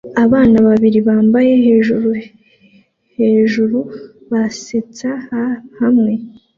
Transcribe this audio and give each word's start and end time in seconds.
Abana 0.23 0.57
babiri 0.67 0.99
bambaye 1.07 1.53
hejuru 1.65 2.09
hejuru 3.17 3.79
basetsa 4.29 5.11
hamwe 5.79 6.13